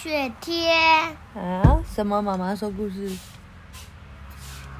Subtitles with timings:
[0.00, 1.82] 雪天，啊？
[1.84, 2.22] 什么？
[2.22, 3.18] 妈妈说故事。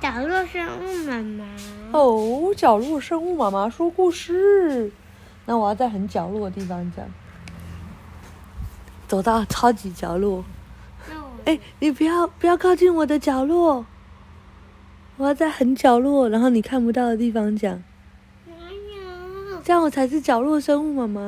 [0.01, 1.45] 角落生物妈妈。
[1.91, 4.93] 哦，角落生物妈妈说故事。
[5.45, 7.05] 那我要在很角落的地方讲，
[9.09, 10.45] 走到超级角落。
[11.47, 13.87] 哎，你不要不要靠近我的角落，
[15.17, 17.83] 我要在很角落，然后你看不到的地方讲，
[18.47, 19.61] 哪有？
[19.65, 21.21] 这样我才是角落生物妈妈。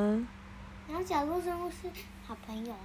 [0.87, 1.89] 然后角落生物是
[2.25, 2.79] 好朋友啊。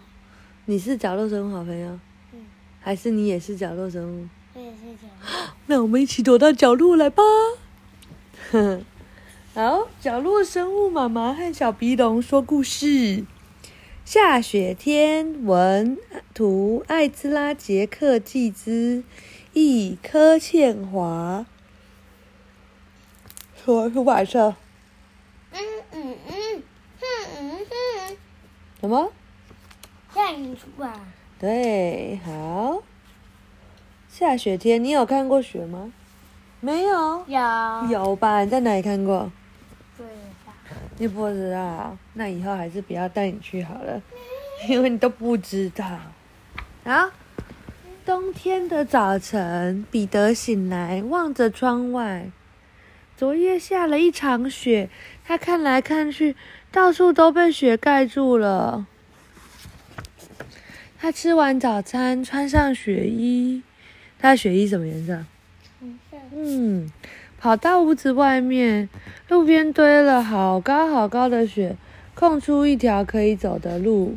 [0.69, 1.99] 你是角落生物好朋友，
[2.33, 2.45] 嗯，
[2.81, 4.29] 还是你也是角落生物？
[4.55, 5.53] 我也是角落。
[5.67, 7.23] 那我们一起躲到角落来吧。
[9.55, 13.25] 好，角落生物妈妈和小鼻龙说故事。
[14.05, 15.99] 下雪天，文
[16.35, 19.05] 图艾兹拉杰克季兹，
[19.53, 21.47] 译柯倩华。
[23.65, 24.55] 说出版社
[25.53, 25.61] 嗯
[25.93, 26.63] 嗯嗯，
[27.01, 27.07] 哼
[27.39, 28.17] 嗯哼，
[28.81, 29.13] 什么？
[30.27, 30.93] 下雨出版。
[31.39, 32.83] 对，好。
[34.09, 35.93] 下雪天，你有看过雪吗？
[36.59, 37.25] 没有。
[37.29, 37.41] 有。
[37.89, 38.41] 有吧？
[38.43, 39.31] 你在哪里看过？
[39.97, 40.05] 对
[40.45, 40.53] 吧？
[40.99, 44.03] 你不知道，那以后还是不要带你去好了，
[44.69, 45.85] 因为你都不知道。
[46.83, 47.13] 啊，
[48.05, 52.29] 冬天的早晨，彼得醒来，望着窗外，
[53.17, 54.91] 昨夜下了一场雪，
[55.25, 56.35] 他看来看去，
[56.73, 58.87] 到处都被雪盖住了。
[60.99, 63.63] 他吃完早餐，穿上雪衣，
[64.19, 65.25] 他的雪衣什么颜色？
[65.79, 66.17] 红色。
[66.33, 66.91] 嗯，
[67.39, 68.89] 跑到屋子外面，
[69.29, 71.77] 路边堆了好高好高的雪，
[72.15, 74.17] 空出一条可以走的路。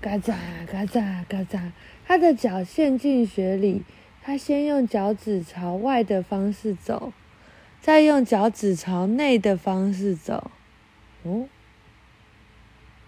[0.00, 0.32] 嘎吱
[0.70, 1.72] 嘎吱嘎吱，
[2.06, 3.82] 他的脚陷进雪里。
[4.22, 7.12] 他先用脚趾朝外的方式走，
[7.80, 10.50] 再用脚趾朝内的方式走。
[11.22, 11.46] 哦，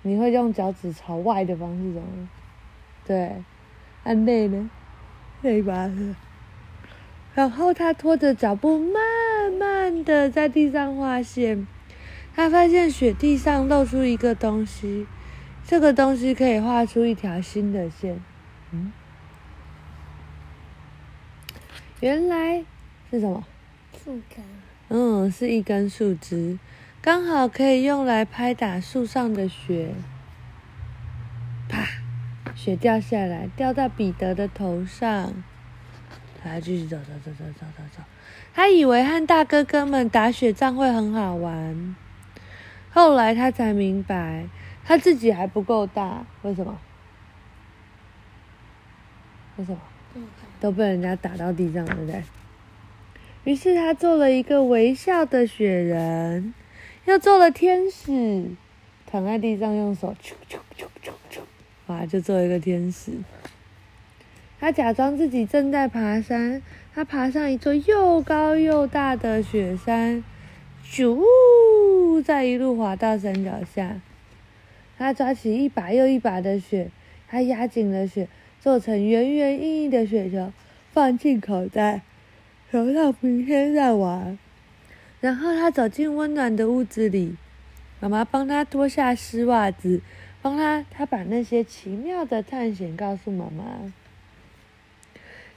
[0.09, 2.29] 你会用脚趾朝外的方式走吗？
[3.07, 3.45] 对，
[4.05, 4.71] 按内呢？
[5.43, 5.91] 内吧。
[7.35, 11.67] 然后他拖着脚步，慢慢的在地上画线。
[12.35, 15.07] 他发现雪地上露出一个东西，
[15.65, 18.19] 这个东西可以画出一条新的线。
[18.73, 18.93] 嗯，
[22.01, 22.65] 原来
[23.11, 23.45] 是什么？
[24.03, 24.45] 树根。
[24.89, 26.59] 嗯，是一根树枝，
[27.01, 29.95] 刚好可以用来拍打树上的雪。
[31.69, 31.87] 啪，
[32.55, 35.33] 雪掉下来，掉到彼得的头上。
[36.43, 38.03] 他继续走走走走走走走。
[38.55, 41.97] 他以为和大哥哥们打雪仗会很好玩，
[42.91, 44.49] 后来他才明白，
[44.85, 46.27] 他自己还不够大。
[46.43, 46.79] 为什么？
[49.57, 49.79] 为什么？
[50.15, 50.27] 嗯。
[50.61, 52.25] 都被人家打到地上，对不对？
[53.45, 56.53] 于是他做了一个微笑的雪人，
[57.09, 58.51] 又做了天使，
[59.07, 61.41] 躺在地上用手啾啾啾啾啾，
[61.87, 63.13] 哇，就做一个天使。
[64.61, 66.61] 他假装自己正在爬山，
[66.95, 70.23] 他爬上一座又高又大的雪山，
[70.85, 74.03] 咻，再一路滑到山脚下。
[74.99, 76.91] 他抓起一把又一把的雪，
[77.27, 78.29] 他压紧了雪，
[78.61, 80.53] 做成圆圆硬硬的雪球，
[80.93, 82.03] 放进口袋，
[82.71, 84.39] 留到明天再玩。
[85.21, 87.37] 然后他走进温暖的屋子里，
[88.01, 90.01] 妈妈帮他脱下湿袜子，
[90.41, 93.93] 帮他，他把那些奇妙的探险告诉妈妈。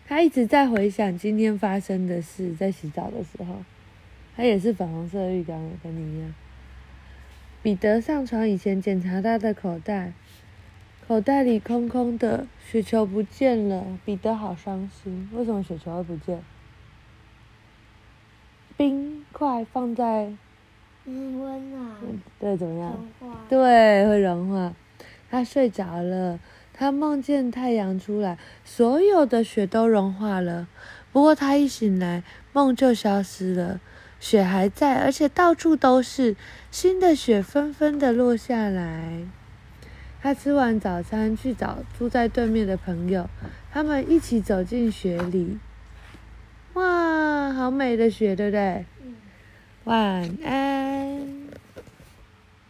[0.07, 3.63] 他一直在回想今天发生的事，在洗澡的时候，
[4.35, 6.33] 他也是粉红色浴缸，跟你一样。
[7.61, 10.11] 彼得上床以前检查他的口袋，
[11.07, 13.99] 口袋里空空的，雪球不见了。
[14.03, 16.41] 彼得好伤心，为什么雪球会不见？
[18.75, 20.31] 冰块放在，
[21.05, 21.95] 嗯，温暖。
[22.39, 22.95] 对，怎么样？
[23.49, 24.73] 对，会融化。
[25.29, 26.39] 他睡着了。
[26.73, 30.67] 他梦见太阳出来，所有的雪都融化了。
[31.11, 33.79] 不过他一醒来，梦就消失了，
[34.19, 36.35] 雪还在，而且到处都是
[36.71, 39.21] 新的雪，纷纷的落下来。
[40.23, 43.29] 他吃完早餐，去找住在对面的朋友，
[43.71, 45.59] 他们一起走进雪里。
[46.73, 48.85] 哇，好美的雪，对不对？
[49.83, 51.40] 晚安。